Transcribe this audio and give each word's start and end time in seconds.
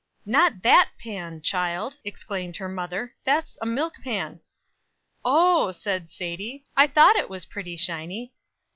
"Not 0.25 0.63
that 0.63 0.89
pan, 0.97 1.43
child!" 1.43 1.97
exclaimed 2.03 2.57
her 2.57 2.67
mother 2.67 3.13
"That's 3.23 3.55
a 3.61 3.67
milk 3.67 3.97
pan." 4.03 4.39
"O," 5.23 5.71
said 5.71 6.09
Sadie, 6.09 6.63
"I 6.75 6.87
thought 6.87 7.17
it 7.17 7.29
was 7.29 7.45
pretty 7.45 7.77
shiny. 7.77 8.33